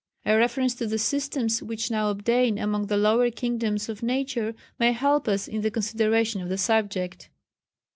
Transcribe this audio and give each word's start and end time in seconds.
A 0.25 0.35
reference 0.35 0.73
to 0.73 0.87
the 0.87 0.97
systems 0.97 1.61
which 1.61 1.91
now 1.91 2.09
obtain 2.09 2.57
among 2.57 2.87
the 2.87 2.97
lower 2.97 3.29
kingdoms 3.29 3.87
of 3.87 4.01
nature 4.01 4.55
may 4.79 4.93
help 4.93 5.27
us 5.27 5.47
in 5.47 5.61
the 5.61 5.69
consideration 5.69 6.41
of 6.41 6.49
the 6.49 6.57
subject. 6.57 7.29